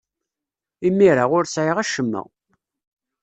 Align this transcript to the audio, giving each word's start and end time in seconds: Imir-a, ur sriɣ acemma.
Imir-a, 0.87 1.25
ur 1.37 1.45
sriɣ 1.47 1.77
acemma. 1.79 2.21